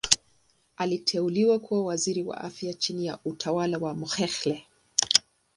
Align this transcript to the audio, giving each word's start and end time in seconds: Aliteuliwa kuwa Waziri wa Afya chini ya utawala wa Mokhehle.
Aliteuliwa 0.77 1.59
kuwa 1.59 1.85
Waziri 1.85 2.23
wa 2.23 2.37
Afya 2.41 2.73
chini 2.73 3.05
ya 3.05 3.19
utawala 3.25 3.77
wa 3.77 3.93
Mokhehle. 3.93 4.67